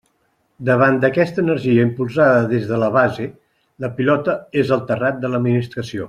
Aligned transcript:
Davant 0.69 0.95
d'aquesta 1.01 1.41
energia 1.47 1.83
impulsada 1.89 2.47
des 2.55 2.65
de 2.71 2.79
la 2.85 2.89
base, 2.99 3.27
la 3.85 3.91
pilota 3.99 4.39
és 4.63 4.73
al 4.79 4.83
terrat 4.93 5.21
de 5.27 5.33
l'administració. 5.35 5.97